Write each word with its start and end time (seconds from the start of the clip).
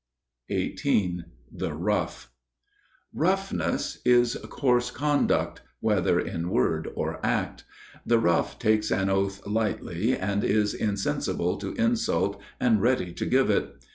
XVIII 0.49 1.25
The 1.51 1.73
Rough 1.75 2.31
(Ἀπόνοια) 3.15 3.19
Roughness 3.19 3.97
is 4.03 4.35
coarse 4.49 4.89
conduct, 4.89 5.61
whether 5.79 6.19
in 6.19 6.49
word 6.49 6.89
or 6.95 7.23
act. 7.23 7.65
The 8.03 8.17
rough 8.17 8.57
takes 8.57 8.89
an 8.89 9.11
oath 9.11 9.45
lightly 9.45 10.17
and 10.17 10.43
is 10.43 10.73
insensible 10.73 11.57
to 11.57 11.73
insult 11.75 12.41
and 12.59 12.81
ready 12.81 13.13
to 13.13 13.25
give 13.27 13.51
it. 13.51 13.75